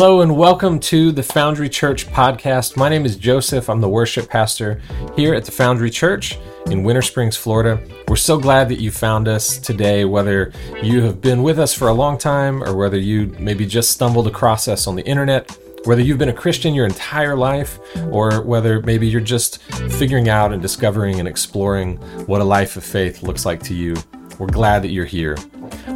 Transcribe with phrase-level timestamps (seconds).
[0.00, 2.76] Hello and welcome to the Foundry Church podcast.
[2.76, 3.68] My name is Joseph.
[3.68, 4.80] I'm the worship pastor
[5.16, 7.82] here at the Foundry Church in Winter Springs, Florida.
[8.06, 11.88] We're so glad that you found us today, whether you have been with us for
[11.88, 16.00] a long time or whether you maybe just stumbled across us on the internet, whether
[16.00, 17.80] you've been a Christian your entire life,
[18.12, 19.60] or whether maybe you're just
[19.98, 21.96] figuring out and discovering and exploring
[22.26, 23.96] what a life of faith looks like to you.
[24.38, 25.36] We're glad that you're here.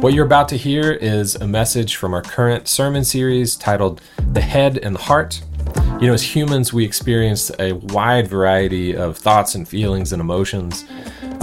[0.03, 4.01] What you're about to hear is a message from our current sermon series titled
[4.33, 5.41] The Head and the Heart.
[6.01, 10.83] You know, as humans, we experience a wide variety of thoughts and feelings and emotions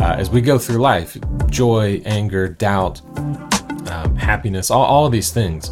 [0.02, 1.16] uh, as we go through life
[1.48, 5.70] joy, anger, doubt, um, happiness, all, all of these things.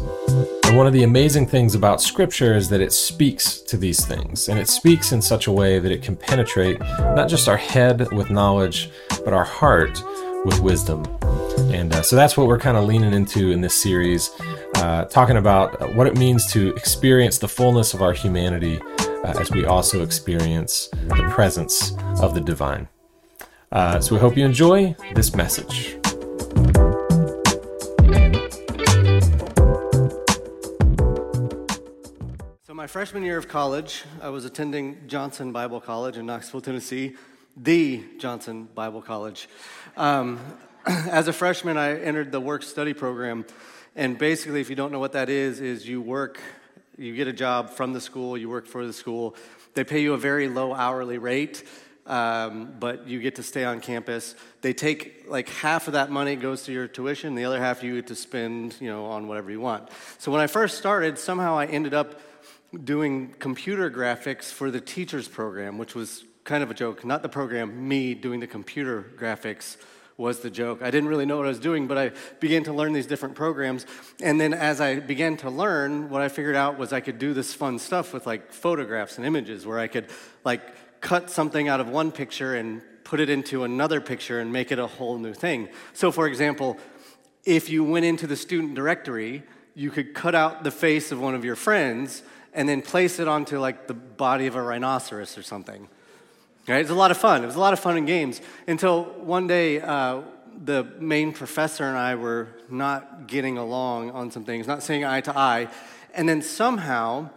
[0.65, 4.49] And one of the amazing things about Scripture is that it speaks to these things,
[4.49, 8.11] and it speaks in such a way that it can penetrate not just our head
[8.11, 8.89] with knowledge,
[9.23, 10.01] but our heart
[10.43, 11.05] with wisdom.
[11.71, 14.31] And uh, so that's what we're kind of leaning into in this series,
[14.75, 18.79] uh, talking about what it means to experience the fullness of our humanity
[19.23, 22.87] uh, as we also experience the presence of the divine.
[23.71, 25.97] Uh, so we hope you enjoy this message.
[32.63, 37.15] So, my freshman year of college, I was attending Johnson Bible College in Knoxville, Tennessee,
[37.55, 39.47] the Johnson Bible College.
[39.97, 40.39] Um,
[41.11, 43.45] as a freshman, I entered the work study program.
[43.95, 46.39] And basically, if you don't know what that is, is you work,
[46.97, 49.35] you get a job from the school, you work for the school.
[49.75, 51.63] They pay you a very low hourly rate,
[52.07, 54.33] um, but you get to stay on campus.
[54.61, 57.95] They take like half of that money goes to your tuition, the other half you
[57.95, 59.89] get to spend, you know, on whatever you want.
[60.17, 62.19] So when I first started, somehow I ended up
[62.83, 67.05] doing computer graphics for the teachers program, which was kind of a joke.
[67.05, 69.77] Not the program, me doing the computer graphics
[70.19, 70.81] was the joke.
[70.81, 73.35] I didn't really know what I was doing, but I began to learn these different
[73.35, 73.85] programs.
[74.21, 77.33] And then as I began to learn, what I figured out was I could do
[77.33, 80.07] this fun stuff with like photographs and images where I could
[80.43, 80.61] like
[80.99, 84.77] cut something out of one picture and put it into another picture and make it
[84.77, 85.69] a whole new thing.
[85.93, 86.77] So, for example,
[87.45, 91.33] if you went into the student directory, you could cut out the face of one
[91.33, 92.23] of your friends
[92.53, 95.87] and then place it onto like the body of a rhinoceros or something.
[96.69, 96.81] Right?
[96.81, 97.41] It's a lot of fun.
[97.41, 100.21] It was a lot of fun and games until one day uh,
[100.63, 105.21] the main professor and I were not getting along on some things, not saying eye
[105.21, 105.67] to eye.
[106.13, 107.31] And then somehow,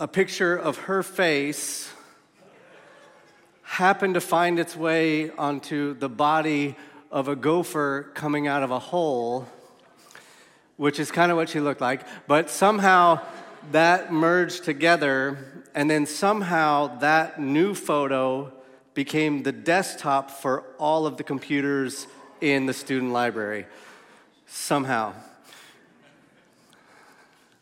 [0.00, 1.92] a picture of her face
[3.62, 6.74] happened to find its way onto the body
[7.12, 9.46] of a gopher coming out of a hole,
[10.76, 12.00] which is kind of what she looked like.
[12.26, 13.20] But somehow
[13.70, 18.52] that merged together and then somehow that new photo
[18.94, 22.06] became the desktop for all of the computers
[22.40, 23.66] in the student library.
[24.46, 25.14] Somehow.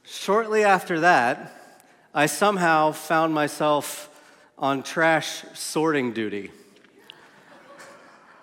[0.04, 1.54] Shortly after that,
[2.14, 4.08] I somehow found myself
[4.56, 6.50] on trash sorting duty.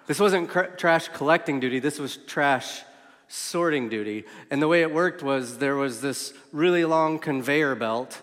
[0.08, 2.84] This wasn't cr- trash collecting duty, this was trash
[3.28, 4.26] sorting duty.
[4.52, 8.22] And the way it worked was there was this really long conveyor belt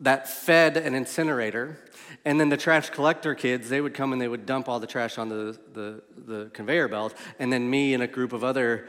[0.00, 1.78] that fed an incinerator.
[2.24, 4.86] And then the trash collector kids, they would come and they would dump all the
[4.86, 7.14] trash on the, the, the conveyor belt.
[7.38, 8.88] And then me and a group of other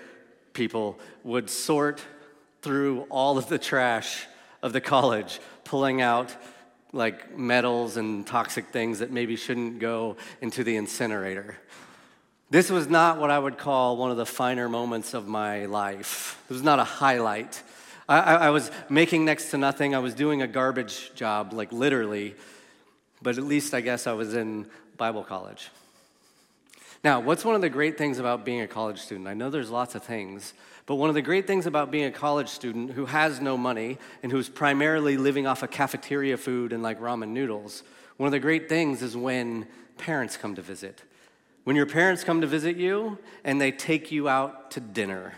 [0.53, 2.01] people would sort
[2.61, 4.25] through all of the trash
[4.61, 6.35] of the college, pulling out
[6.93, 11.57] like metals and toxic things that maybe shouldn't go into the incinerator.
[12.49, 16.43] This was not what I would call one of the finer moments of my life.
[16.49, 17.63] It was not a highlight.
[18.11, 19.95] I, I, was making next to nothing.
[19.95, 22.35] I was doing a garbage job, like literally,
[23.21, 24.65] but at least I guess I was in
[24.97, 25.69] Bible college.
[27.05, 29.29] Now, what's one of the great things about being a college student?
[29.29, 30.53] I know there's lots of things,
[30.87, 33.97] but one of the great things about being a college student who has no money
[34.23, 37.81] and who's primarily living off of cafeteria food and like ramen noodles,
[38.17, 39.65] one of the great things is when
[39.97, 41.01] parents come to visit.
[41.63, 45.35] When your parents come to visit you and they take you out to dinner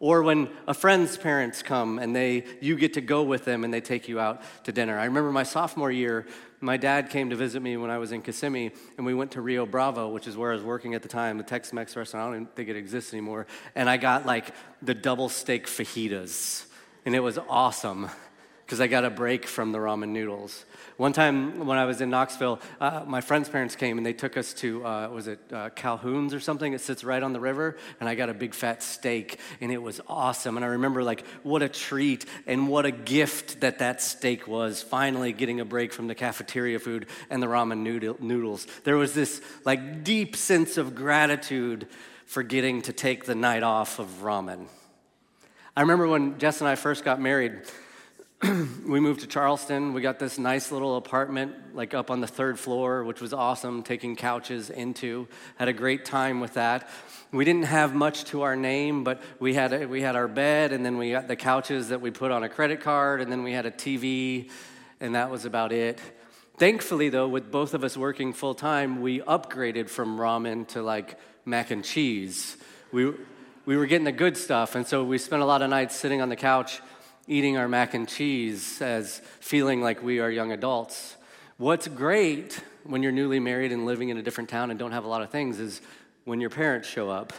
[0.00, 3.72] or when a friend's parents come and they you get to go with them and
[3.72, 4.98] they take you out to dinner.
[4.98, 6.26] I remember my sophomore year,
[6.60, 9.40] my dad came to visit me when I was in Kissimmee, and we went to
[9.40, 12.22] Rio Bravo, which is where I was working at the time, the Tex-Mex restaurant.
[12.22, 13.46] I don't even think it exists anymore.
[13.74, 16.64] And I got like the double steak fajitas,
[17.04, 18.08] and it was awesome
[18.64, 20.64] because I got a break from the ramen noodles.
[20.96, 24.36] One time when I was in Knoxville, uh, my friend's parents came and they took
[24.36, 26.72] us to, uh, was it uh, Calhoun's or something?
[26.72, 29.82] It sits right on the river, and I got a big fat steak, and it
[29.82, 30.56] was awesome.
[30.56, 34.84] And I remember, like, what a treat and what a gift that that steak was,
[34.84, 38.68] finally getting a break from the cafeteria food and the ramen noodle- noodles.
[38.84, 41.88] There was this, like, deep sense of gratitude
[42.24, 44.68] for getting to take the night off of ramen.
[45.76, 47.62] I remember when Jess and I first got married,
[48.86, 49.94] we moved to Charleston.
[49.94, 53.82] We got this nice little apartment, like up on the third floor, which was awesome,
[53.82, 55.28] taking couches into.
[55.56, 56.90] Had a great time with that.
[57.32, 60.84] We didn't have much to our name, but we had, we had our bed, and
[60.84, 63.52] then we got the couches that we put on a credit card, and then we
[63.52, 64.50] had a TV,
[65.00, 66.00] and that was about it.
[66.58, 71.18] Thankfully, though, with both of us working full time, we upgraded from ramen to like
[71.46, 72.56] mac and cheese.
[72.92, 73.12] We,
[73.64, 74.74] we were getting the good stuff.
[74.74, 76.80] And so we spent a lot of nights sitting on the couch
[77.26, 81.16] eating our mac and cheese as feeling like we are young adults.
[81.56, 85.04] What's great when you're newly married and living in a different town and don't have
[85.04, 85.80] a lot of things is
[86.24, 87.32] when your parents show up.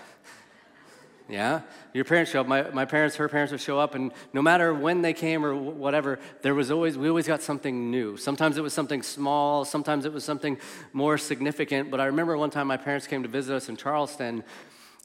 [1.27, 1.61] Yeah?
[1.93, 2.47] Your parents show up.
[2.47, 5.55] My, my parents, her parents would show up, and no matter when they came or
[5.55, 8.15] whatever, there was always, we always got something new.
[8.15, 10.57] Sometimes it was something small, sometimes it was something
[10.93, 11.89] more significant.
[11.89, 14.43] But I remember one time my parents came to visit us in Charleston,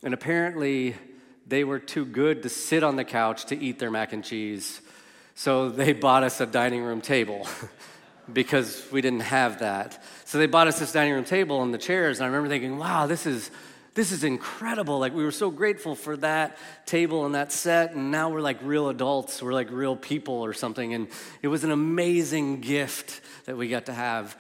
[0.03, 0.95] and apparently
[1.47, 4.81] they were too good to sit on the couch to eat their mac and cheese.
[5.35, 7.49] So they bought us a dining room table
[8.33, 10.03] because we didn't have that.
[10.25, 12.19] So they bought us this dining room table and the chairs.
[12.19, 13.51] And I remember thinking, wow, this is,
[13.95, 14.99] this is incredible.
[14.99, 17.95] Like, we were so grateful for that table and that set.
[17.95, 19.43] And now we're like real adults.
[19.43, 20.95] We're like real people or something.
[20.95, 21.09] And
[21.43, 24.37] it was an amazing gift that we got to have.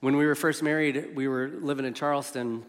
[0.00, 2.64] When we were first married, we were living in Charleston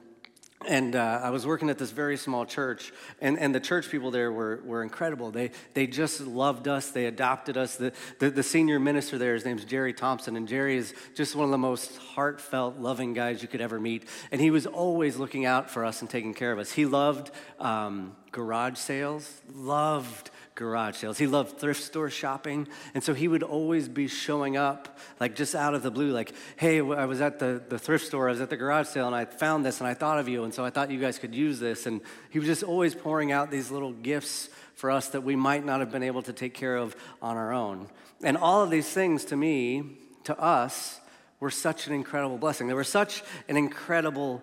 [0.65, 4.09] and uh, I was working at this very small church, and, and the church people
[4.09, 5.29] there were, were incredible.
[5.29, 7.75] They, they just loved us, they adopted us.
[7.75, 11.45] The, the, the, senior minister there, his name's Jerry Thompson, and Jerry is just one
[11.45, 14.07] of the most heartfelt, loving guys you could ever meet.
[14.31, 16.71] And he was always looking out for us and taking care of us.
[16.71, 21.17] He loved um, garage sales, loved garage sales.
[21.17, 22.67] He loved thrift store shopping.
[22.93, 26.33] And so he would always be showing up, like just out of the blue, like,
[26.57, 29.15] hey, I was at the, the thrift store, I was at the garage sale, and
[29.15, 31.33] I found this, and I thought of you, and so I thought you guys could
[31.33, 31.85] use this.
[31.85, 32.01] And
[32.31, 35.79] he was just always pouring out these little gifts for us that we might not
[35.79, 37.87] have been able to take care of on our own.
[38.23, 40.99] And all of these things to me, to us,
[41.39, 42.67] were such an incredible blessing.
[42.67, 44.41] They were such an incredible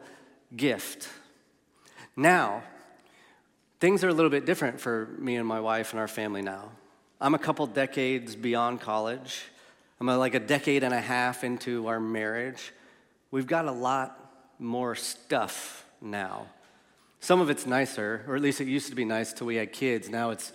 [0.54, 1.08] gift.
[2.16, 2.62] Now,
[3.80, 6.70] Things are a little bit different for me and my wife and our family now.
[7.20, 9.42] I'm a couple decades beyond college.
[10.00, 12.72] I'm uh, like a decade and a half into our marriage.
[13.30, 14.18] We've got a lot
[14.58, 16.46] more stuff now.
[17.20, 19.72] Some of it's nicer, or at least it used to be nice till we had
[19.72, 20.08] kids.
[20.08, 20.52] Now it's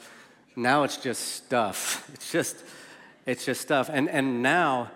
[0.56, 2.10] now it's just stuff.
[2.14, 2.64] It's just
[3.26, 3.90] it's just stuff.
[3.92, 4.92] And and now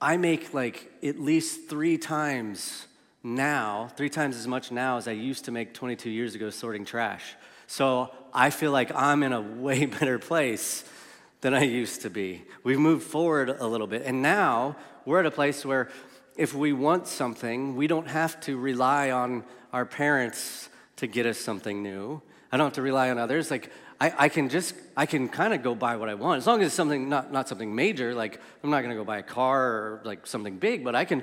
[0.00, 2.86] I make like at least three times
[3.22, 6.84] now, three times as much now as I used to make 22 years ago sorting
[6.84, 7.34] trash.
[7.66, 10.84] So I feel like I'm in a way better place
[11.40, 12.42] than I used to be.
[12.62, 14.02] We've moved forward a little bit.
[14.04, 15.90] And now we're at a place where
[16.36, 21.38] if we want something, we don't have to rely on our parents to get us
[21.38, 22.20] something new.
[22.52, 23.50] I don't have to rely on others.
[23.50, 23.70] Like,
[24.00, 26.38] I, I can just, I can kind of go buy what I want.
[26.38, 29.04] As long as it's something, not, not something major, like I'm not going to go
[29.04, 31.22] buy a car or like something big, but I can,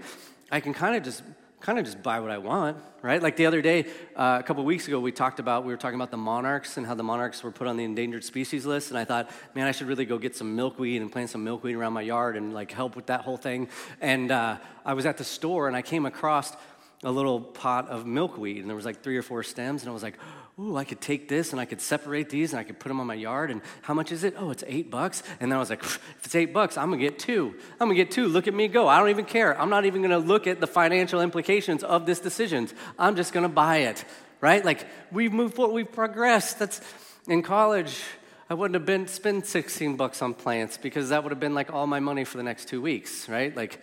[0.51, 1.21] I can kind of just
[1.63, 3.23] kind of just buy what I want, right?
[3.23, 3.85] Like the other day,
[4.17, 6.85] uh, a couple weeks ago, we talked about, we were talking about the monarchs and
[6.85, 8.89] how the monarchs were put on the endangered species list.
[8.89, 11.77] And I thought, man, I should really go get some milkweed and plant some milkweed
[11.77, 13.69] around my yard and like help with that whole thing.
[14.01, 16.53] And uh, I was at the store and I came across
[17.01, 19.83] a little pot of milkweed and there was like three or four stems.
[19.83, 20.19] And I was like,
[20.59, 22.99] ooh, I could take this and I could separate these and I could put them
[22.99, 23.49] on my yard.
[23.49, 24.35] And how much is it?
[24.37, 25.23] Oh, it's eight bucks.
[25.39, 27.55] And then I was like, if it's eight bucks, I'm gonna get two.
[27.79, 28.27] I'm gonna get two.
[28.27, 28.87] Look at me go.
[28.87, 29.59] I don't even care.
[29.59, 32.69] I'm not even gonna look at the financial implications of this decision.
[32.99, 34.05] I'm just gonna buy it,
[34.41, 34.63] right?
[34.63, 36.59] Like we've moved forward, we've progressed.
[36.59, 36.81] That's
[37.27, 37.99] in college.
[38.49, 41.73] I wouldn't have been spend 16 bucks on plants because that would have been like
[41.73, 43.55] all my money for the next two weeks, right?
[43.55, 43.81] Like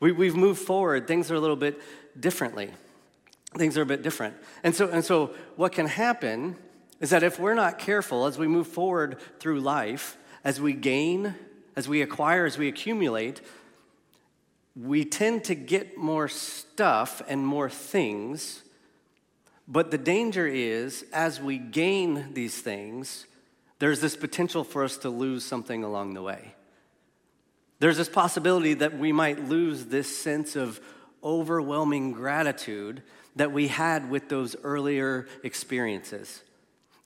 [0.00, 1.06] we, we've moved forward.
[1.06, 1.80] Things are a little bit
[2.18, 2.70] differently
[3.56, 4.36] things are a bit different.
[4.62, 6.56] And so, and so what can happen
[7.00, 11.34] is that if we're not careful as we move forward through life, as we gain,
[11.76, 13.40] as we acquire, as we accumulate,
[14.76, 18.62] we tend to get more stuff and more things.
[19.66, 23.26] But the danger is, as we gain these things,
[23.78, 26.54] there's this potential for us to lose something along the way.
[27.80, 30.80] There's this possibility that we might lose this sense of
[31.22, 33.02] overwhelming gratitude
[33.38, 36.42] that we had with those earlier experiences.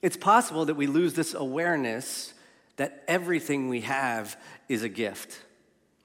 [0.01, 2.33] It's possible that we lose this awareness
[2.77, 4.35] that everything we have
[4.67, 5.39] is a gift.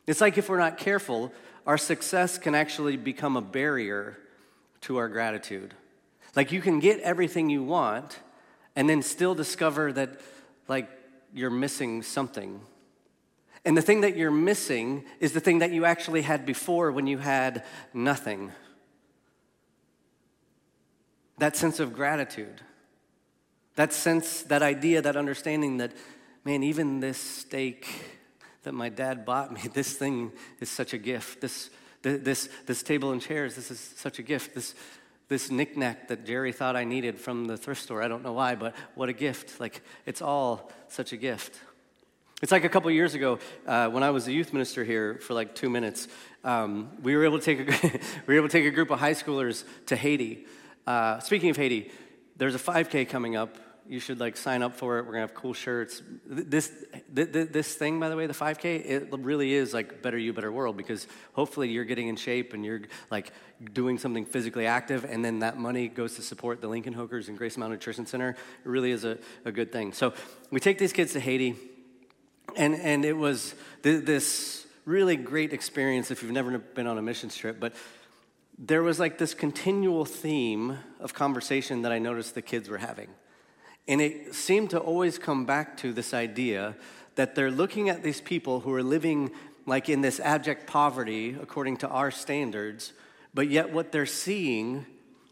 [0.06, 1.32] It's like if we're not careful,
[1.66, 4.18] our success can actually become a barrier
[4.82, 5.74] to our gratitude.
[6.36, 8.18] Like you can get everything you want
[8.76, 10.20] and then still discover that,
[10.68, 10.88] like,
[11.34, 12.60] you're missing something.
[13.64, 17.06] And the thing that you're missing is the thing that you actually had before when
[17.06, 18.52] you had nothing
[21.38, 22.60] that sense of gratitude,
[23.76, 25.92] that sense, that idea, that understanding that
[26.44, 27.86] man, even this steak
[28.62, 31.40] that my dad bought me, this thing is such a gift.
[31.40, 31.70] This,
[32.02, 34.54] this, this table and chairs, this is such a gift.
[34.54, 34.74] This,
[35.28, 38.54] this knickknack that Jerry thought I needed from the thrift store, I don't know why,
[38.54, 39.60] but what a gift.
[39.60, 41.60] Like, it's all such a gift.
[42.40, 45.34] It's like a couple years ago uh, when I was a youth minister here for
[45.34, 46.06] like two minutes.
[46.44, 49.00] Um, we were able to take a we were able to take a group of
[49.00, 50.46] high schoolers to Haiti.
[50.88, 51.90] Uh, speaking of Haiti,
[52.38, 53.58] there's a 5K coming up.
[53.86, 55.02] You should like sign up for it.
[55.04, 56.00] We're gonna have cool shirts.
[56.26, 56.72] This
[57.10, 60.78] this thing, by the way, the 5K, it really is like better you, better world
[60.78, 62.80] because hopefully you're getting in shape and you're
[63.10, 63.32] like
[63.74, 67.36] doing something physically active, and then that money goes to support the Lincoln Hokers and
[67.36, 68.30] Grace Mountain Nutrition Center.
[68.30, 69.92] It really is a, a good thing.
[69.92, 70.14] So
[70.50, 71.54] we take these kids to Haiti
[72.56, 77.02] and, and it was th- this really great experience if you've never been on a
[77.02, 77.60] mission trip.
[77.60, 77.74] But
[78.58, 83.08] there was like this continual theme of conversation that I noticed the kids were having.
[83.86, 86.76] And it seemed to always come back to this idea
[87.14, 89.30] that they're looking at these people who are living
[89.64, 92.92] like in this abject poverty according to our standards,
[93.32, 94.86] but yet what they're seeing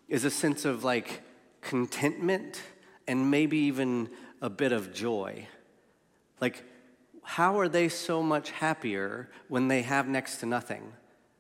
[0.09, 1.23] is a sense of like
[1.63, 2.63] contentment
[3.09, 4.09] and maybe even
[4.41, 5.49] a bit of joy.
[6.41, 6.63] Like
[7.23, 10.93] how are they so much happier when they have next to nothing?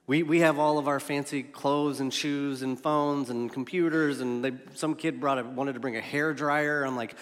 [0.06, 4.44] We, we have all of our fancy clothes and shoes and phones and computers, and
[4.44, 6.84] they, some kid brought a, wanted to bring a hair dryer.
[6.84, 7.16] I'm like,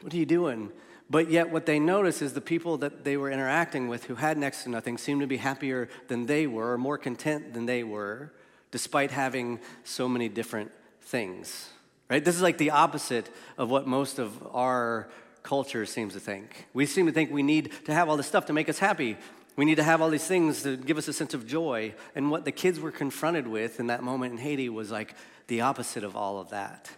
[0.00, 0.72] what are you doing?
[1.08, 4.38] But yet, what they notice is the people that they were interacting with who had
[4.38, 7.84] next to nothing seemed to be happier than they were, or more content than they
[7.84, 8.32] were,
[8.70, 11.68] despite having so many different things.
[12.08, 12.24] Right?
[12.24, 15.08] This is like the opposite of what most of our
[15.42, 16.66] culture seems to think.
[16.74, 19.16] We seem to think we need to have all this stuff to make us happy.
[19.56, 21.94] We need to have all these things to give us a sense of joy.
[22.14, 25.14] And what the kids were confronted with in that moment in Haiti was like
[25.48, 26.90] the opposite of all of that.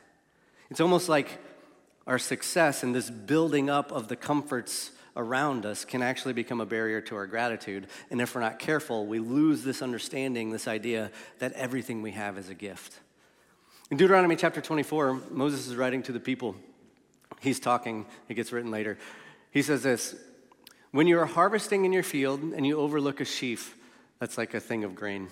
[0.70, 1.38] It's almost like
[2.06, 6.66] our success and this building up of the comforts around us can actually become a
[6.66, 7.86] barrier to our gratitude.
[8.10, 12.38] And if we're not careful, we lose this understanding, this idea that everything we have
[12.38, 12.98] is a gift.
[13.90, 16.56] In Deuteronomy chapter 24, Moses is writing to the people
[17.40, 18.96] he's talking, it gets written later.
[19.50, 20.14] He says this
[20.92, 23.74] When you are harvesting in your field and you overlook a sheaf,
[24.18, 25.28] that's like a thing of grain,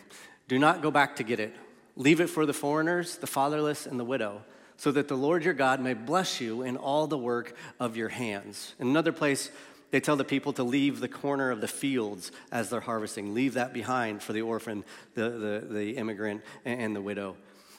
[0.48, 1.54] do not go back to get it.
[1.96, 4.42] Leave it for the foreigners, the fatherless, and the widow,
[4.78, 8.08] so that the Lord your God may bless you in all the work of your
[8.08, 8.74] hands.
[8.78, 9.50] In another place,
[9.90, 13.34] they tell the people to leave the corner of the fields as they're harvesting.
[13.34, 14.82] Leave that behind for the orphan,
[15.14, 17.36] the, the, the immigrant, and the widow.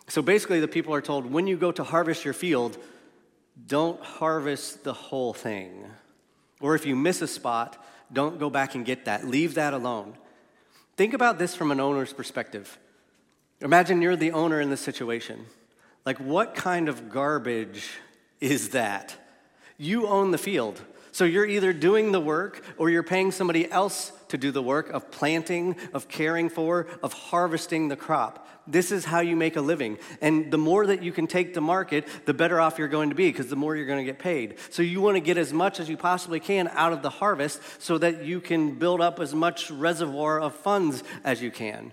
[0.08, 2.78] So basically, the people are told when you go to harvest your field,
[3.66, 5.86] don't harvest the whole thing.
[6.62, 9.28] Or if you miss a spot, don't go back and get that.
[9.28, 10.16] Leave that alone.
[10.96, 12.78] Think about this from an owner's perspective.
[13.62, 15.46] Imagine you're the owner in this situation.
[16.06, 17.90] Like, what kind of garbage
[18.40, 19.16] is that?
[19.78, 20.82] You own the field.
[21.12, 24.90] So you're either doing the work or you're paying somebody else to do the work
[24.90, 28.48] of planting, of caring for, of harvesting the crop.
[28.66, 29.98] This is how you make a living.
[30.22, 33.16] And the more that you can take to market, the better off you're going to
[33.16, 34.56] be because the more you're going to get paid.
[34.70, 37.62] So you want to get as much as you possibly can out of the harvest
[37.82, 41.92] so that you can build up as much reservoir of funds as you can.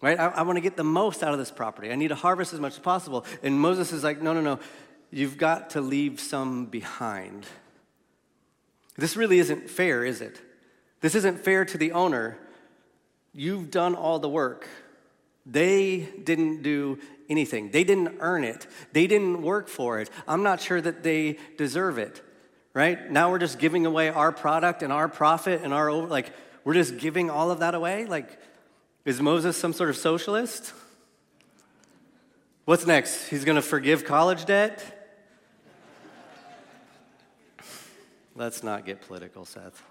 [0.00, 0.18] Right?
[0.18, 1.90] I, I want to get the most out of this property.
[1.90, 3.26] I need to harvest as much as possible.
[3.42, 4.60] And Moses is like, no, no, no.
[5.10, 7.46] You've got to leave some behind.
[8.96, 10.40] This really isn't fair, is it?
[11.00, 12.38] This isn't fair to the owner.
[13.32, 14.68] You've done all the work.
[15.46, 17.70] They didn't do anything.
[17.70, 18.66] They didn't earn it.
[18.92, 20.10] They didn't work for it.
[20.26, 22.22] I'm not sure that they deserve it.
[22.74, 23.10] Right?
[23.10, 26.32] Now we're just giving away our product and our profit and our like
[26.64, 28.04] we're just giving all of that away?
[28.04, 28.38] Like
[29.04, 30.74] is Moses some sort of socialist?
[32.66, 33.28] What's next?
[33.28, 34.84] He's going to forgive college debt?
[38.36, 39.82] Let's not get political, Seth.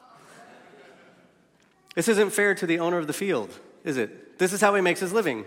[1.97, 4.37] This isn't fair to the owner of the field, is it?
[4.37, 5.45] This is how he makes his living.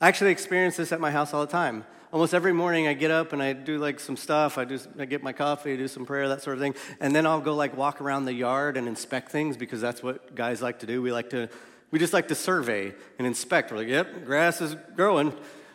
[0.00, 1.84] I actually experience this at my house all the time.
[2.12, 4.58] Almost every morning I get up and I do like some stuff.
[4.58, 6.74] I do I get my coffee, do some prayer, that sort of thing.
[6.98, 10.34] And then I'll go like walk around the yard and inspect things because that's what
[10.34, 11.00] guys like to do.
[11.00, 11.48] We like to
[11.92, 13.70] we just like to survey and inspect.
[13.70, 15.32] We're like, yep, grass is growing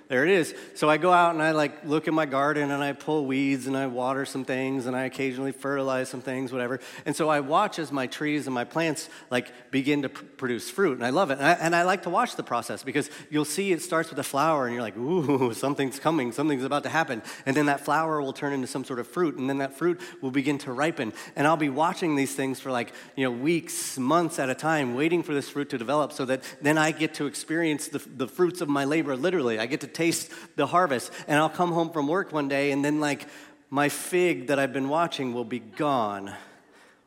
[0.10, 0.54] there it is.
[0.76, 3.68] So I go out and I like look in my garden and I pull weeds
[3.68, 6.80] and I water some things and I occasionally fertilize some things, whatever.
[7.06, 10.70] And so I watch as my trees and my plants like begin to pr- produce
[10.70, 11.40] fruit and I love it.
[11.40, 14.20] And I, and I like to watch the process because you'll see it starts with
[14.20, 17.22] a flower and you're like, ooh, something's coming, something's about to happen.
[17.46, 20.02] And then that flower will turn into some sort of fruit and then that fruit
[20.22, 21.14] will begin to ripen.
[21.36, 24.96] And I'll be watching these things for like, you know, weeks, months at a time,
[24.96, 28.28] waiting for this fruit to develop so that then I get to experience the, the
[28.28, 29.60] fruits of my labor literally.
[29.60, 31.12] I get to taste the harvest.
[31.28, 33.28] And I'll come home from work one day, and then, like,
[33.70, 36.34] my fig that I've been watching will be gone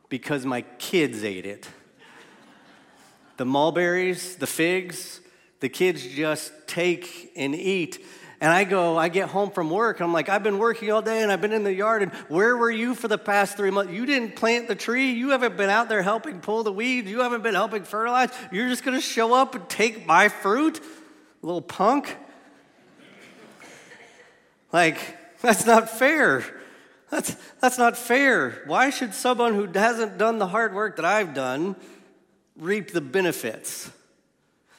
[0.09, 1.69] because my kids ate it.
[3.37, 5.21] The mulberries, the figs,
[5.61, 8.05] the kids just take and eat.
[8.40, 11.23] And I go, I get home from work, I'm like, I've been working all day
[11.23, 13.93] and I've been in the yard, and where were you for the past three months?
[13.93, 15.12] You didn't plant the tree.
[15.12, 17.09] You haven't been out there helping pull the weeds.
[17.09, 18.31] You haven't been helping fertilize.
[18.52, 20.81] You're just gonna show up and take my fruit?
[21.43, 22.16] Little punk.
[24.73, 26.44] Like, that's not fair.
[27.11, 28.62] That's, that's not fair.
[28.66, 31.76] Why should someone who hasn't done the hard work that I've done
[32.56, 33.90] reap the benefits?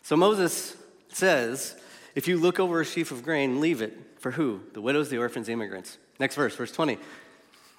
[0.04, 0.76] So Moses
[1.14, 1.76] says,
[2.16, 3.98] if you look over a sheaf of grain, leave it.
[4.20, 4.62] For who?
[4.74, 5.98] The widows, the orphans, the immigrants.
[6.20, 6.98] Next verse, verse 20.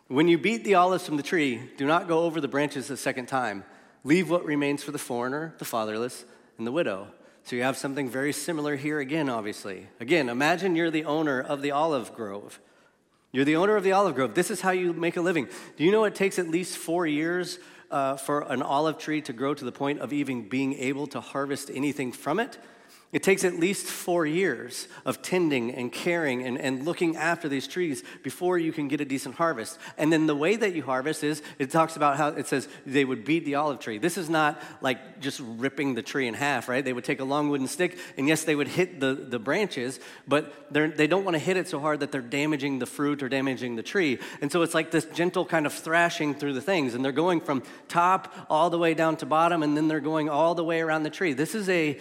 [0.06, 2.96] When you beat the olives from the tree, do not go over the branches a
[2.96, 3.64] second time.
[4.04, 6.24] Leave what remains for the foreigner, the fatherless,
[6.56, 7.08] and the widow.
[7.48, 9.86] So you have something very similar here again, obviously.
[10.00, 12.60] Again, imagine you're the owner of the olive grove.
[13.32, 14.34] You're the owner of the olive grove.
[14.34, 15.48] This is how you make a living.
[15.78, 17.58] Do you know it takes at least four years
[17.90, 21.22] uh, for an olive tree to grow to the point of even being able to
[21.22, 22.58] harvest anything from it?
[23.10, 27.66] It takes at least four years of tending and caring and, and looking after these
[27.66, 29.78] trees before you can get a decent harvest.
[29.96, 33.06] And then the way that you harvest is it talks about how it says they
[33.06, 33.96] would beat the olive tree.
[33.96, 36.84] This is not like just ripping the tree in half, right?
[36.84, 40.00] They would take a long wooden stick, and yes, they would hit the, the branches,
[40.26, 43.30] but they don't want to hit it so hard that they're damaging the fruit or
[43.30, 44.18] damaging the tree.
[44.42, 47.40] And so it's like this gentle kind of thrashing through the things, and they're going
[47.40, 50.82] from top all the way down to bottom, and then they're going all the way
[50.82, 51.32] around the tree.
[51.32, 51.98] This is a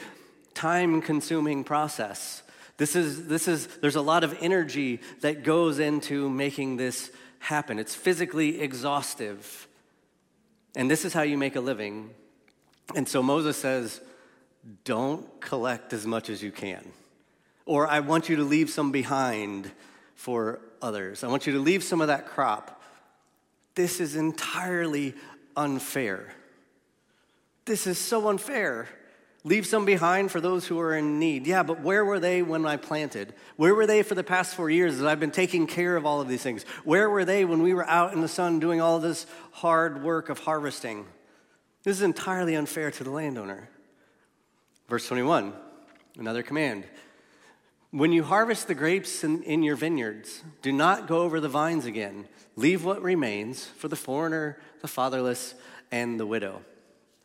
[0.57, 2.41] time consuming process.
[2.77, 7.77] This is, this is, there's a lot of energy that goes into making this happen.
[7.77, 9.67] It's physically exhaustive.
[10.75, 12.09] And this is how you make a living.
[12.95, 14.01] And so Moses says,
[14.83, 16.83] don't collect as much as you can.
[17.67, 19.71] Or I want you to leave some behind
[20.15, 21.23] for others.
[21.23, 22.81] I want you to leave some of that crop.
[23.75, 25.13] This is entirely
[25.55, 26.33] unfair.
[27.65, 28.87] This is so unfair.
[29.47, 31.47] Leave some behind for those who are in need.
[31.47, 33.33] Yeah, but where were they when I planted?
[33.55, 36.19] Where were they for the past four years as I've been taking care of all
[36.19, 36.63] of these things?
[36.83, 40.27] Where were they when we were out in the sun doing all this hard work
[40.27, 41.05] of harvesting?
[41.83, 43.69] This is entirely unfair to the landowner.
[44.89, 45.53] Verse 21,
[46.19, 46.83] another command.
[47.91, 51.85] When you harvest the grapes in, in your vineyards, do not go over the vines
[51.85, 52.27] again.
[52.57, 55.55] Leave what remains for the foreigner, the fatherless,
[55.89, 56.63] and the widow.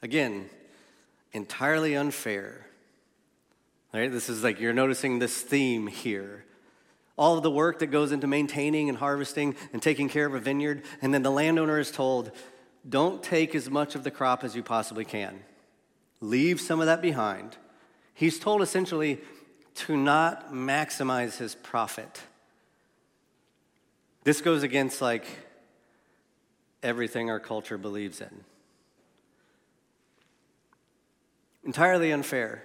[0.03, 0.49] Again,
[1.33, 2.67] entirely unfair.
[3.93, 4.11] Right?
[4.11, 6.45] This is like you're noticing this theme here.
[7.17, 10.41] All of the work that goes into maintaining and harvesting and taking care of a
[10.41, 12.33] vineyard, and then the landowner is told,
[12.89, 15.41] don't take as much of the crop as you possibly can.
[16.21, 17.57] Leave some of that behind.
[18.15, 19.21] He's told essentially
[19.75, 22.23] to not maximize his profit.
[24.25, 25.27] This goes against like
[26.83, 28.45] everything our culture believes in.
[31.65, 32.63] Entirely unfair.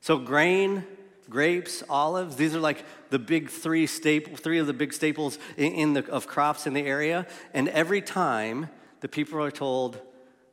[0.00, 0.84] So, grain,
[1.30, 5.94] grapes, olives, these are like the big three staple, three of the big staples in,
[5.94, 7.26] the, of crops in the area.
[7.54, 8.68] And every time
[9.00, 10.00] the people are told,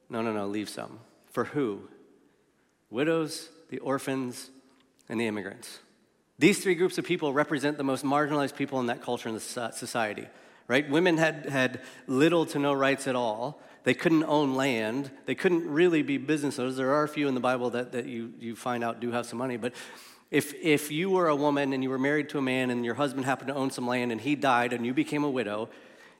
[0.10, 1.00] no, no, no, leave some.
[1.32, 1.88] For who?
[2.90, 4.50] Widows, the orphans,
[5.10, 5.80] and the immigrants.
[6.38, 10.28] These three groups of people represent the most marginalized people in that culture and society,
[10.68, 10.90] right?
[10.90, 13.62] Women had, had little to no rights at all.
[13.84, 15.12] They couldn't own land.
[15.26, 16.76] They couldn't really be business owners.
[16.76, 19.26] There are a few in the Bible that, that you, you find out do have
[19.26, 19.58] some money.
[19.58, 19.74] But
[20.32, 22.96] if, if you were a woman and you were married to a man and your
[22.96, 25.70] husband happened to own some land and he died and you became a widow,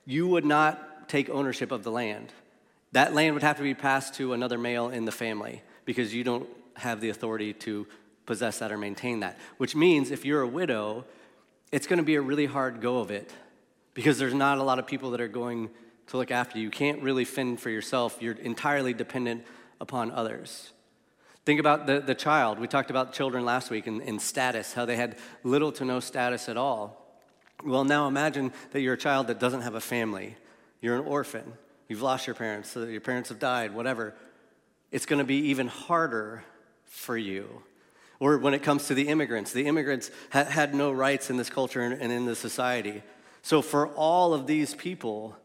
[0.04, 2.32] you would not take ownership of the land.
[2.92, 6.24] That land would have to be passed to another male in the family because you
[6.24, 7.86] don't have the authority to
[8.26, 9.38] possess that or maintain that.
[9.58, 11.04] Which means if you're a widow,
[11.70, 13.32] it's going to be a really hard go of it
[13.94, 15.70] because there's not a lot of people that are going
[16.10, 16.64] to look after you.
[16.64, 19.44] You can't really fend for yourself, you're entirely dependent
[19.80, 20.72] upon others.
[21.46, 22.58] Think about the, the child.
[22.58, 26.00] We talked about children last week in, in status, how they had little to no
[26.00, 26.96] status at all.
[27.64, 30.36] Well, now imagine that you're a child that doesn't have a family.
[30.80, 31.54] You're an orphan.
[31.88, 34.14] You've lost your parents, so that your parents have died, whatever.
[34.90, 36.44] It's going to be even harder
[36.84, 37.62] for you.
[38.18, 41.50] Or when it comes to the immigrants, the immigrants ha- had no rights in this
[41.50, 43.02] culture and, and in this society.
[43.42, 45.36] So, for all of these people,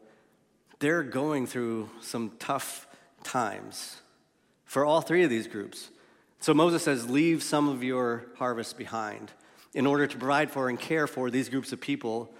[0.78, 2.86] they're going through some tough
[3.22, 3.96] times
[4.64, 5.90] for all three of these groups.
[6.40, 9.32] So Moses says, Leave some of your harvest behind
[9.74, 12.32] in order to provide for and care for these groups of people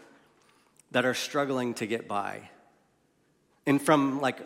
[0.90, 2.49] that are struggling to get by.
[3.66, 4.38] And from like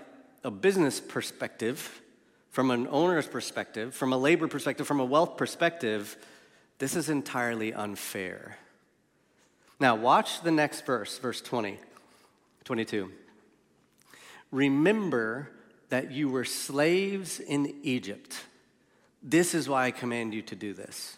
[0.45, 2.01] a business perspective,
[2.51, 6.17] from an owner's perspective, from a labor perspective, from a wealth perspective,
[6.79, 8.57] this is entirely unfair.
[9.79, 11.79] Now, watch the next verse, verse 20,
[12.65, 13.11] 22.
[14.51, 15.51] Remember
[15.91, 18.45] that you were slaves in Egypt.
[19.23, 21.17] This is why I command you to do this.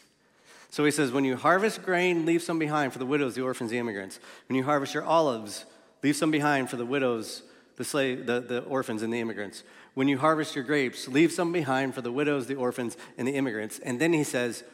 [0.70, 3.70] So he says, When you harvest grain, leave some behind for the widows, the orphans,
[3.70, 4.18] the immigrants.
[4.48, 5.66] When you harvest your olives,
[6.02, 7.42] leave some behind for the widows,
[7.76, 9.62] the, slave, the, the orphans, and the immigrants.
[9.94, 13.34] When you harvest your grapes, leave some behind for the widows, the orphans, and the
[13.34, 13.78] immigrants.
[13.78, 14.64] And then he says,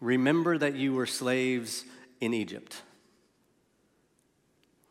[0.00, 1.84] Remember that you were slaves
[2.20, 2.82] in Egypt.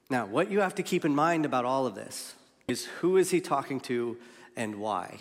[0.09, 2.35] Now, what you have to keep in mind about all of this
[2.73, 4.17] is who is he talking to
[4.57, 5.19] and why?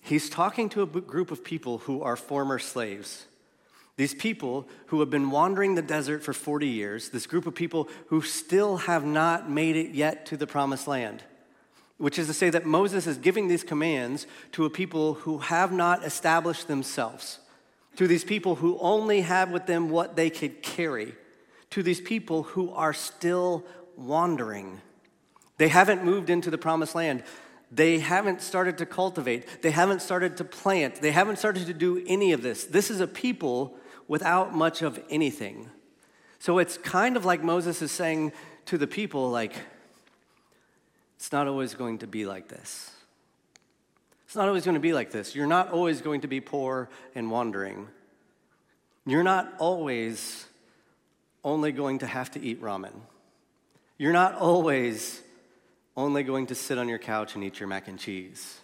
[0.00, 3.26] He's talking to a group of people who are former slaves.
[3.96, 7.88] These people who have been wandering the desert for 40 years, this group of people
[8.08, 11.22] who still have not made it yet to the promised land,
[11.98, 15.72] which is to say that Moses is giving these commands to a people who have
[15.72, 17.40] not established themselves,
[17.96, 21.14] to these people who only have with them what they could carry,
[21.70, 23.64] to these people who are still
[23.96, 24.80] wandering.
[25.58, 27.22] They haven't moved into the promised land.
[27.72, 29.62] They haven't started to cultivate.
[29.62, 30.96] They haven't started to plant.
[30.96, 32.64] They haven't started to do any of this.
[32.64, 35.70] This is a people without much of anything.
[36.38, 38.32] So it's kind of like Moses is saying
[38.66, 39.54] to the people, like,
[41.16, 42.92] it's not always going to be like this.
[44.26, 45.34] It's not always going to be like this.
[45.34, 47.88] You're not always going to be poor and wandering.
[49.06, 50.46] You're not always
[51.42, 52.92] only going to have to eat ramen.
[53.98, 55.22] You're not always
[55.96, 58.60] only going to sit on your couch and eat your mac and cheese.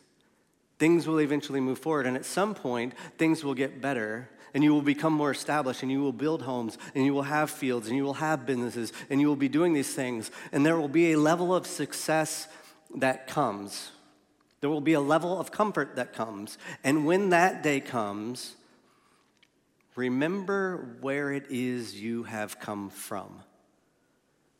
[0.79, 4.75] Things will eventually move forward, and at some point, things will get better, and you
[4.75, 7.97] will become more established and you will build homes and you will have fields and
[7.97, 11.13] you will have businesses and you will be doing these things and there will be
[11.13, 12.49] a level of success
[12.97, 13.91] that comes.
[14.61, 16.59] There will be a level of comfort that comes.
[16.85, 18.55] And when that day comes,
[19.97, 23.41] remember where it is you have come from.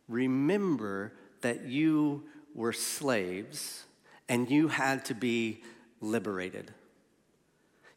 [0.09, 3.85] Remember that you were slaves
[4.29, 5.63] and you had to be
[6.01, 6.73] liberated.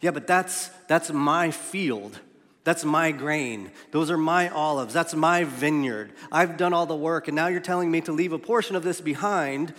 [0.01, 2.19] Yeah, but that's, that's my field.
[2.63, 3.71] That's my grain.
[3.91, 4.93] Those are my olives.
[4.93, 6.11] That's my vineyard.
[6.31, 8.83] I've done all the work, and now you're telling me to leave a portion of
[8.83, 9.73] this behind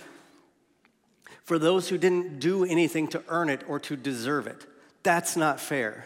[1.43, 4.65] for those who didn't do anything to earn it or to deserve it.
[5.03, 6.05] That's not fair.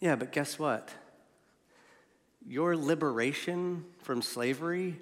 [0.00, 0.90] Yeah, but guess what?
[2.46, 4.98] Your liberation from slavery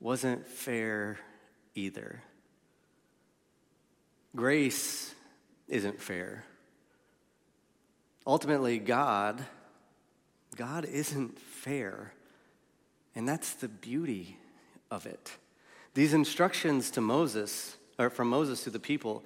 [0.00, 1.18] wasn't fair
[1.76, 2.22] either.
[4.34, 5.14] Grace
[5.68, 6.44] isn't fair.
[8.26, 9.44] Ultimately, God,
[10.56, 12.12] God isn't fair.
[13.14, 14.36] And that's the beauty
[14.90, 15.32] of it.
[15.94, 19.22] These instructions to Moses, or from Moses to the people,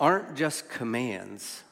[0.00, 1.62] aren't just commands.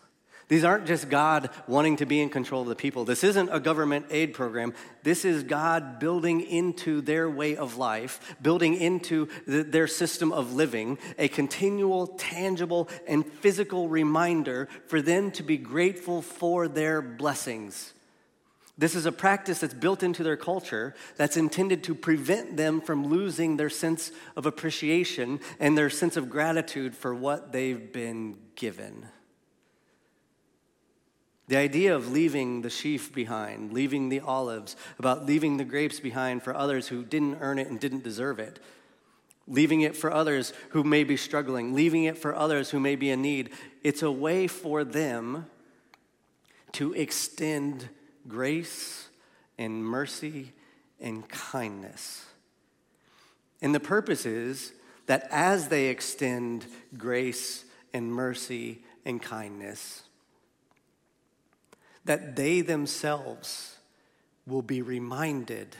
[0.51, 3.05] These aren't just God wanting to be in control of the people.
[3.05, 4.75] This isn't a government aid program.
[5.05, 10.53] This is God building into their way of life, building into the, their system of
[10.53, 17.95] living, a continual, tangible, and physical reminder for them to be grateful for their blessings.
[18.77, 23.07] This is a practice that's built into their culture that's intended to prevent them from
[23.07, 29.07] losing their sense of appreciation and their sense of gratitude for what they've been given.
[31.51, 36.45] The idea of leaving the sheaf behind, leaving the olives, about leaving the grapes behind
[36.45, 38.61] for others who didn't earn it and didn't deserve it,
[39.49, 43.11] leaving it for others who may be struggling, leaving it for others who may be
[43.11, 43.51] in need.
[43.83, 45.47] It's a way for them
[46.75, 47.89] to extend
[48.29, 49.09] grace
[49.59, 50.53] and mercy
[51.01, 52.27] and kindness.
[53.61, 54.73] And the purpose is
[55.07, 56.65] that as they extend
[56.97, 60.05] grace and mercy and kindness,
[62.05, 63.77] that they themselves
[64.47, 65.77] will be reminded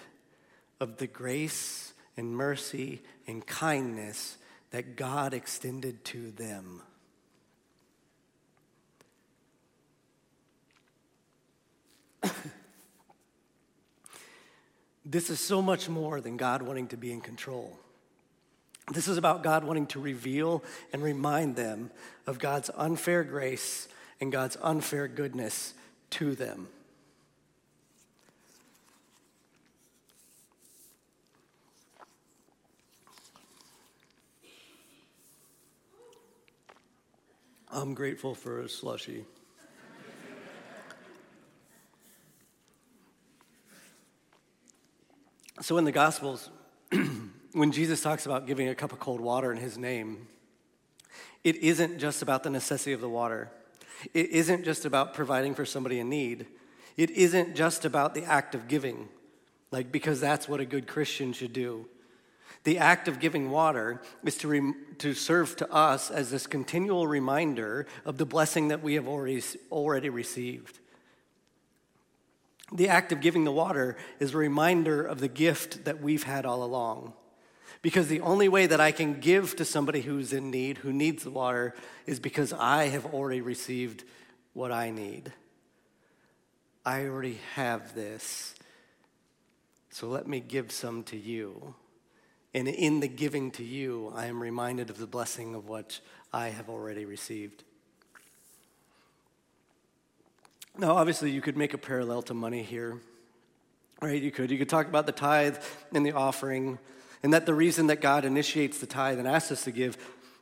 [0.78, 4.37] of the grace and mercy and kindness
[4.70, 6.83] that God extended to them.
[15.04, 17.78] this is so much more than God wanting to be in control.
[18.92, 21.90] This is about God wanting to reveal and remind them
[22.26, 23.88] of God's unfair grace
[24.20, 25.74] and God's unfair goodness
[26.10, 26.68] to them.
[37.72, 39.24] I'm grateful for a slushy.
[45.60, 46.50] so, in the Gospels,
[47.52, 50.26] when Jesus talks about giving a cup of cold water in his name,
[51.44, 53.50] it isn't just about the necessity of the water.
[54.14, 56.46] It isn't just about providing for somebody in need.
[56.96, 59.08] It isn't just about the act of giving,
[59.70, 61.86] like, because that's what a good Christian should do.
[62.64, 67.06] The act of giving water is to, re- to serve to us as this continual
[67.06, 70.78] reminder of the blessing that we have already, already received.
[72.72, 76.44] The act of giving the water is a reminder of the gift that we've had
[76.44, 77.14] all along.
[77.82, 81.22] Because the only way that I can give to somebody who's in need, who needs
[81.22, 81.74] the water,
[82.06, 84.04] is because I have already received
[84.52, 85.32] what I need.
[86.84, 88.54] I already have this.
[89.90, 91.74] So let me give some to you.
[92.52, 96.00] And in the giving to you, I am reminded of the blessing of what
[96.32, 97.64] I have already received.
[100.76, 102.98] Now, obviously, you could make a parallel to money here,
[104.00, 104.20] right?
[104.20, 104.50] You could.
[104.50, 105.58] You could talk about the tithe
[105.92, 106.78] and the offering,
[107.22, 109.98] and that the reason that God initiates the tithe and asks us to give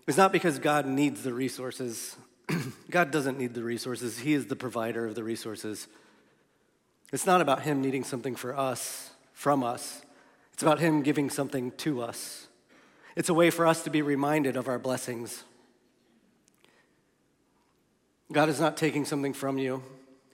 [0.07, 2.17] is not because God needs the resources.
[2.91, 5.88] God doesn't need the resources, He is the provider of the resources.
[7.12, 10.03] It's not about Him needing something for us, from us.
[10.53, 12.49] It's about Him giving something to us.
[13.17, 15.45] It's a way for us to be reminded of our blessings.
[18.31, 19.83] God is not taking something from you,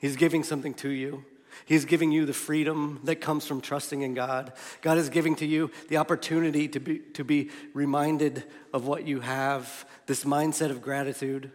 [0.01, 1.25] He's giving something to you.
[1.67, 4.53] He's giving you the freedom that comes from trusting in God.
[4.83, 9.21] God is giving to you the opportunity to be, to be reminded of what you
[9.21, 11.51] have, this mindset of gratitude.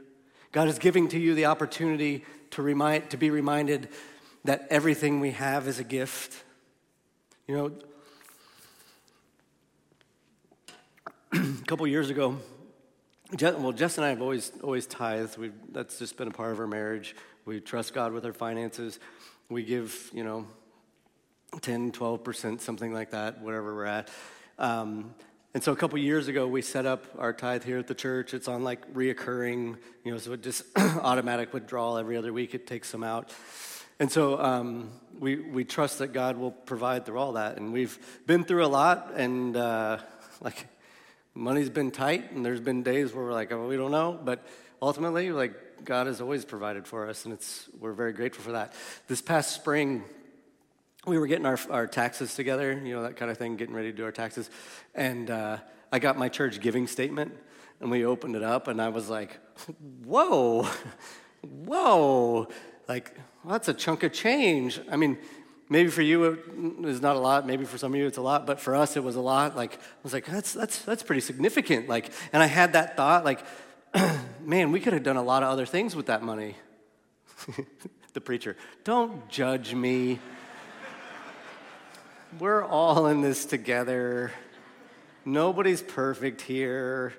[0.51, 3.89] God is giving to you the opportunity to, remind, to be reminded
[4.45, 6.43] that everything we have is a gift.
[7.47, 7.71] You know,
[11.33, 12.37] a couple years ago,
[13.41, 15.37] well, Jess and I have always always tithed.
[15.37, 17.15] we that's just been a part of our marriage.
[17.45, 18.99] We trust God with our finances.
[19.49, 20.45] We give, you know,
[21.61, 24.09] 10, 12%, something like that, whatever we're at.
[24.59, 25.15] Um,
[25.55, 28.35] and so a couple years ago, we set up our tithe here at the church.
[28.35, 32.53] It's on like reoccurring, you know, so it just automatic withdrawal every other week.
[32.53, 33.33] It takes some out.
[33.99, 37.57] And so um, we, we trust that God will provide through all that.
[37.57, 39.97] And we've been through a lot, and uh,
[40.41, 40.67] like
[41.33, 44.19] money's been tight, and there's been days where we're like, oh, we don't know.
[44.23, 44.45] But
[44.79, 48.73] ultimately, like, God has always provided for us, and it's, we're very grateful for that.
[49.07, 50.03] This past spring,
[51.05, 53.91] we were getting our, our taxes together, you know, that kind of thing, getting ready
[53.91, 54.49] to do our taxes.
[54.95, 55.57] And uh,
[55.91, 57.35] I got my church giving statement,
[57.79, 59.39] and we opened it up, and I was like,
[60.03, 60.67] whoa,
[61.41, 62.47] whoa,
[62.87, 64.79] like, well, that's a chunk of change.
[64.91, 65.17] I mean,
[65.69, 66.39] maybe for you it
[66.85, 68.97] is not a lot maybe for some of you it's a lot but for us
[68.97, 72.41] it was a lot like i was like that's that's that's pretty significant like and
[72.41, 73.39] i had that thought like
[74.41, 76.55] man we could have done a lot of other things with that money.
[78.13, 80.19] The preacher don't judge me.
[82.39, 84.31] We're all in this together.
[85.25, 87.13] Nobody's perfect here.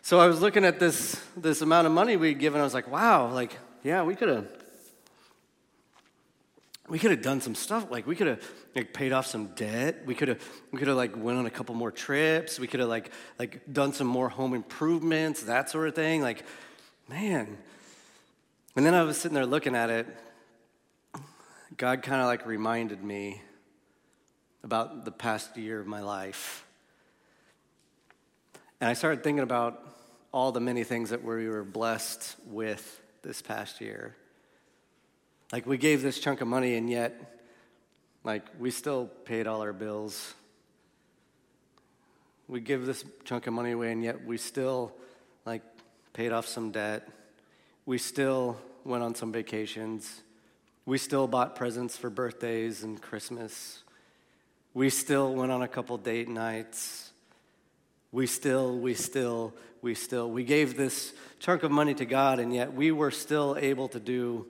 [0.00, 2.60] So i was looking at this this amount of money we'd given.
[2.60, 4.61] I was like wow like yeah we could have
[6.88, 8.42] we could have done some stuff like we could have
[8.74, 10.04] like paid off some debt.
[10.04, 10.42] We could have
[10.72, 12.58] we could have like went on a couple more trips.
[12.58, 16.22] We could have like like done some more home improvements that sort of thing.
[16.22, 16.44] Like
[17.08, 17.56] man.
[18.74, 20.06] And then i was sitting there looking at it.
[21.76, 23.42] God kind of like reminded me
[24.64, 26.66] about the past year of my life.
[28.80, 29.86] And i started thinking about
[30.32, 34.16] all the many things that we were blessed with this past year
[35.52, 37.38] like, we gave this chunk of money, and yet,
[38.24, 40.32] like, we still paid all our bills.
[42.48, 44.92] We give this chunk of money away, and yet we still,
[45.44, 45.62] like,
[46.14, 47.06] paid off some debt.
[47.84, 50.22] We still went on some vacations.
[50.86, 53.82] We still bought presents for birthdays and Christmas.
[54.72, 57.10] We still went on a couple date nights.
[58.10, 60.30] We still, we still, we still.
[60.30, 64.00] We gave this chunk of money to God, and yet we were still able to
[64.00, 64.46] do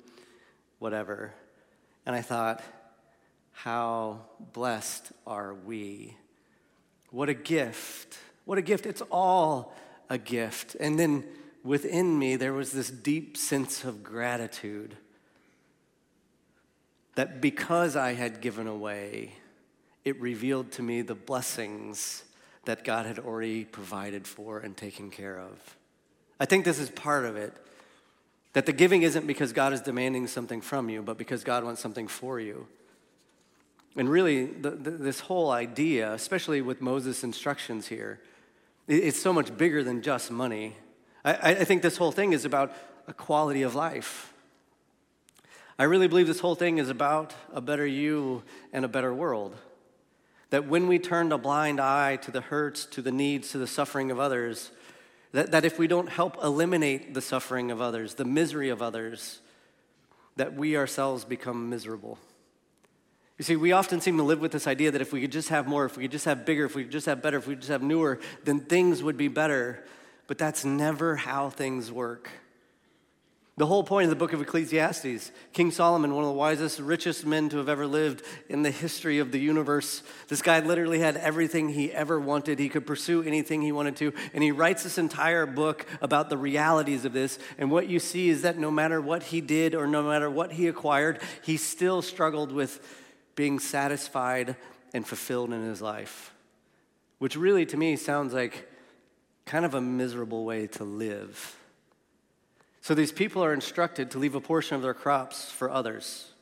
[0.83, 1.33] whatever.
[2.05, 2.63] And I thought,
[3.53, 6.17] how blessed are we?
[7.11, 8.19] What a gift.
[8.45, 8.85] What a gift.
[8.85, 9.75] It's all
[10.11, 10.75] a gift.
[10.81, 11.25] And then
[11.63, 14.97] within me, there was this deep sense of gratitude
[17.15, 19.35] that because I had given away,
[20.05, 22.25] it revealed to me the blessings
[22.65, 25.77] that God had already provided for and taken care of.
[26.41, 27.55] I think this is part of it.
[28.53, 31.81] That the giving isn't because God is demanding something from you, but because God wants
[31.81, 32.67] something for you.
[33.97, 38.21] And really, the, the, this whole idea, especially with Moses' instructions here,
[38.89, 40.77] it, it's so much bigger than just money.
[41.25, 42.73] I, I think this whole thing is about
[43.07, 44.33] a quality of life.
[45.79, 49.57] I really believe this whole thing is about a better you and a better world.
[50.51, 53.67] That when we turn a blind eye to the hurts, to the needs, to the
[53.67, 54.71] suffering of others,
[55.33, 59.41] that, that if we don't help eliminate the suffering of others, the misery of others,
[60.37, 62.19] that we ourselves become miserable.
[63.39, 65.49] You see, we often seem to live with this idea that if we could just
[65.49, 67.47] have more, if we could just have bigger, if we could just have better, if
[67.47, 69.85] we could just have newer, then things would be better.
[70.27, 72.31] But that's never how things work.
[73.59, 77.27] The whole point of the book of Ecclesiastes, King Solomon, one of the wisest, richest
[77.27, 81.19] men to have ever lived in the history of the universe, this guy literally had
[81.19, 82.59] everything he ever wanted.
[82.59, 84.15] He could pursue anything he wanted to.
[84.33, 87.39] And he writes this entire book about the realities of this.
[87.59, 90.53] And what you see is that no matter what he did or no matter what
[90.53, 92.81] he acquired, he still struggled with
[93.35, 94.57] being satisfied
[94.95, 96.33] and fulfilled in his life,
[97.19, 98.67] which really to me sounds like
[99.45, 101.59] kind of a miserable way to live.
[102.83, 106.33] So these people are instructed to leave a portion of their crops for others.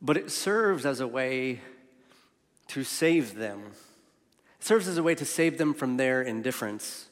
[0.00, 1.60] But it serves as a way
[2.68, 3.62] to save them.
[4.60, 7.06] It serves as a way to save them from their indifference.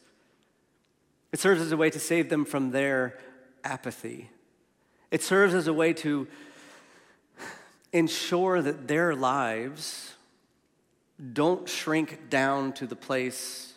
[1.32, 3.18] It serves as a way to save them from their
[3.64, 4.30] apathy.
[5.10, 6.28] It serves as a way to
[7.92, 10.14] ensure that their lives
[11.32, 13.74] don't shrink down to the place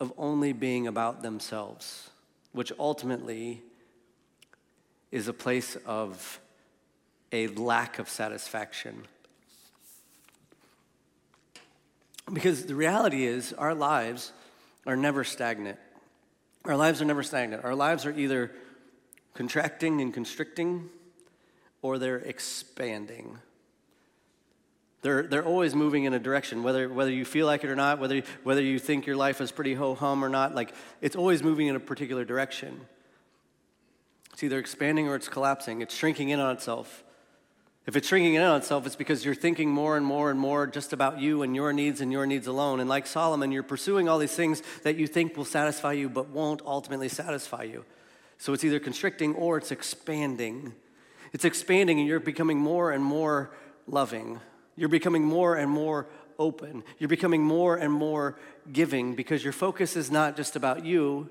[0.00, 2.10] of only being about themselves
[2.58, 3.62] which ultimately
[5.12, 6.40] is a place of
[7.30, 9.04] a lack of satisfaction.
[12.32, 14.32] Because the reality is, our lives
[14.88, 15.78] are never stagnant.
[16.64, 17.62] Our lives are never stagnant.
[17.62, 18.50] Our lives are either
[19.34, 20.90] contracting and constricting
[21.80, 23.38] or they're expanding.
[25.00, 28.00] They're, they're always moving in a direction, whether, whether you feel like it or not,
[28.00, 31.42] whether, whether you think your life is pretty ho hum or not, like it's always
[31.42, 32.80] moving in a particular direction.
[34.32, 37.04] It's either expanding or it's collapsing, it's shrinking in on itself.
[37.86, 40.66] If it's shrinking in on itself, it's because you're thinking more and more and more
[40.66, 42.80] just about you and your needs and your needs alone.
[42.80, 46.28] And like Solomon, you're pursuing all these things that you think will satisfy you but
[46.28, 47.86] won't ultimately satisfy you.
[48.36, 50.74] So it's either constricting or it's expanding.
[51.32, 53.50] It's expanding and you're becoming more and more
[53.86, 54.38] loving.
[54.78, 56.06] You're becoming more and more
[56.38, 56.84] open.
[56.98, 58.38] You're becoming more and more
[58.72, 61.28] giving because your focus is not just about you.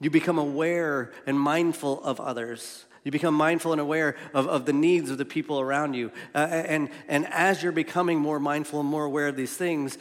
[0.00, 2.84] You become aware and mindful of others.
[3.04, 6.10] You become mindful and aware of, of the needs of the people around you.
[6.34, 9.98] Uh, and, and as you're becoming more mindful and more aware of these things,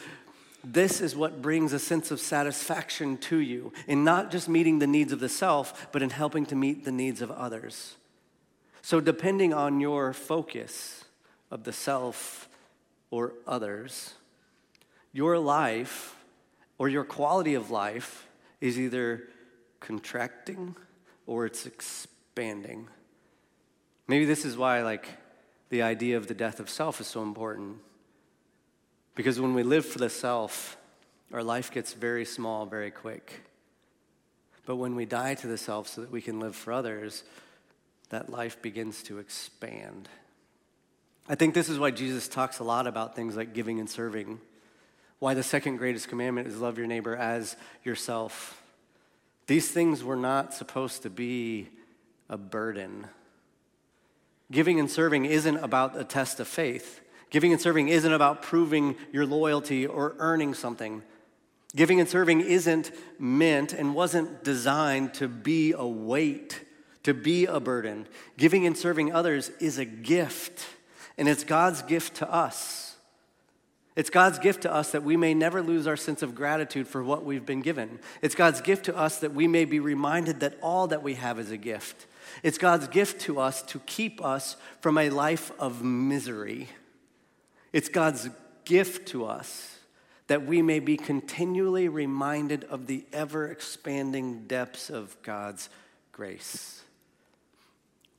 [0.63, 4.87] this is what brings a sense of satisfaction to you in not just meeting the
[4.87, 7.97] needs of the self, but in helping to meet the needs of others.
[8.81, 11.03] So, depending on your focus
[11.51, 12.47] of the self
[13.13, 14.15] or others,
[15.11, 16.15] your life
[16.79, 18.27] or your quality of life
[18.59, 19.27] is either
[19.79, 20.75] contracting
[21.27, 22.87] or it's expanding.
[24.07, 25.07] Maybe this is why, like,
[25.69, 27.77] the idea of the death of self is so important.
[29.13, 30.75] Because when we live for the self,
[31.31, 33.41] our life gets very small very quick.
[34.65, 37.23] But when we die to the self so that we can live for others,
[38.09, 40.09] that life begins to expand.
[41.27, 44.39] I think this is why Jesus talks a lot about things like giving and serving.
[45.19, 48.61] Why the second greatest commandment is love your neighbor as yourself.
[49.47, 51.69] These things were not supposed to be
[52.29, 53.07] a burden.
[54.51, 57.01] Giving and serving isn't about a test of faith.
[57.29, 61.03] Giving and serving isn't about proving your loyalty or earning something.
[61.75, 66.63] Giving and serving isn't meant and wasn't designed to be a weight,
[67.03, 68.07] to be a burden.
[68.37, 70.67] Giving and serving others is a gift.
[71.17, 72.95] And it's God's gift to us.
[73.95, 77.03] It's God's gift to us that we may never lose our sense of gratitude for
[77.03, 77.99] what we've been given.
[78.21, 81.37] It's God's gift to us that we may be reminded that all that we have
[81.37, 82.07] is a gift.
[82.41, 86.69] It's God's gift to us to keep us from a life of misery.
[87.71, 88.29] It's God's
[88.65, 89.77] gift to us
[90.27, 95.69] that we may be continually reminded of the ever expanding depths of God's
[96.11, 96.82] grace.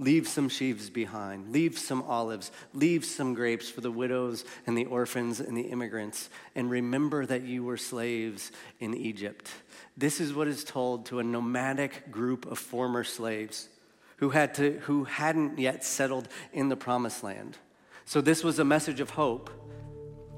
[0.01, 1.53] Leave some sheaves behind.
[1.53, 2.51] Leave some olives.
[2.73, 6.31] Leave some grapes for the widows and the orphans and the immigrants.
[6.57, 9.49] And remember that you were slaves in Egypt.
[9.97, 13.69] This is what is told to a nomadic group of former slaves
[14.17, 17.57] who, had to, who hadn't yet settled in the promised land.
[18.05, 19.51] So, this was a message of hope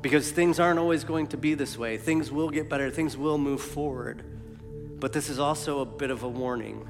[0.02, 1.96] because things aren't always going to be this way.
[1.96, 4.22] Things will get better, things will move forward.
[5.00, 6.88] But this is also a bit of a warning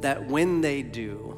[0.00, 1.36] that when they do,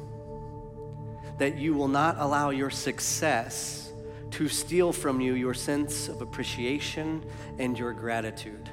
[1.37, 3.91] that you will not allow your success
[4.31, 7.23] to steal from you your sense of appreciation
[7.57, 8.69] and your gratitude.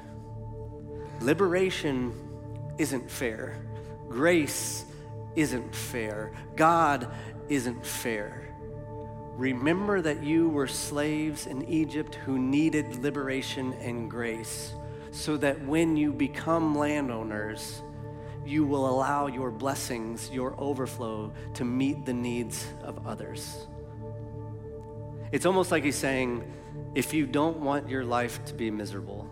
[1.21, 2.13] Liberation
[2.77, 3.57] isn't fair.
[4.09, 4.85] Grace
[5.35, 6.33] isn't fair.
[6.55, 7.07] God
[7.49, 8.53] isn't fair.
[9.37, 14.73] Remember that you were slaves in Egypt who needed liberation and grace,
[15.11, 17.81] so that when you become landowners,
[18.45, 23.67] you will allow your blessings, your overflow, to meet the needs of others.
[25.31, 26.43] It's almost like he's saying,
[26.95, 29.29] if you don't want your life to be miserable,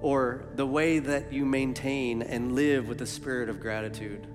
[0.00, 4.26] or the way that you maintain and live with a spirit of gratitude,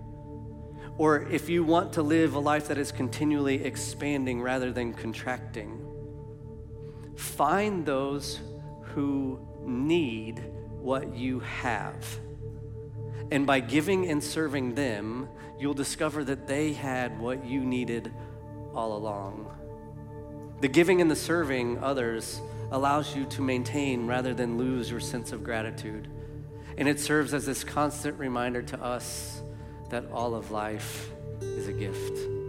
[0.98, 5.80] or if you want to live a life that is continually expanding rather than contracting,
[7.16, 8.40] find those
[8.82, 10.44] who need
[10.80, 12.06] what you have.
[13.32, 18.14] And by giving and serving them, you'll discover that they had what you needed
[18.76, 19.48] all along.
[20.60, 25.32] The giving and the serving others allows you to maintain rather than lose your sense
[25.32, 26.10] of gratitude.
[26.78, 29.42] And it serves as this constant reminder to us
[29.90, 31.12] that all of life
[31.42, 32.41] is a gift.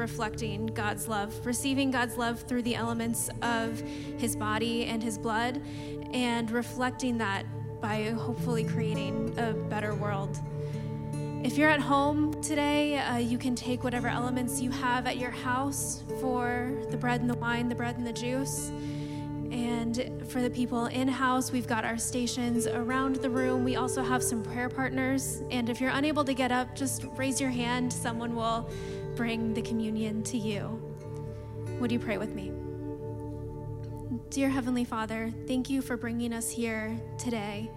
[0.00, 1.46] Reflecting God's love.
[1.46, 3.78] Receiving God's love through the elements of
[4.18, 5.62] His body and His blood,
[6.12, 7.44] and reflecting that
[7.80, 10.40] by hopefully creating a better world.
[11.44, 15.30] If you're at home today, uh, you can take whatever elements you have at your
[15.30, 18.70] house for the bread and the wine, the bread and the juice
[19.50, 23.64] and for the people in house, we've got our stations around the room.
[23.64, 25.42] We also have some prayer partners.
[25.50, 27.92] And if you're unable to get up, just raise your hand.
[27.92, 28.70] Someone will
[29.20, 30.80] bring the communion to you.
[31.78, 32.50] Would you pray with me?
[34.30, 37.70] Dear Heavenly Father, thank you for bringing us here today.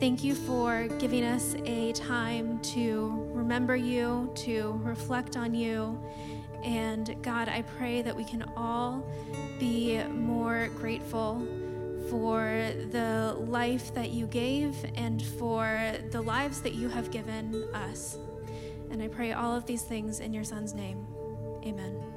[0.00, 6.02] Thank you for giving us a time to remember you, to reflect on you.
[6.64, 9.06] And God, I pray that we can all
[9.60, 11.46] be more grateful
[12.10, 18.18] for the life that you gave and for the lives that you have given us.
[18.90, 21.06] And I pray all of these things in your Son's name.
[21.64, 22.08] Amen.